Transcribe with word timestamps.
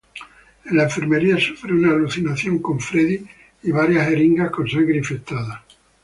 En 0.65 0.77
la 0.77 0.85
enfermería 0.85 1.37
sufre 1.39 1.73
una 1.73 1.91
alucinación 1.91 2.57
con 2.57 2.79
Freddy 2.79 3.23
y 3.61 3.69
varias 3.71 4.07
jeringas 4.09 4.49
con 4.49 4.67
sangre 4.67 4.97
infectada. 4.97 5.63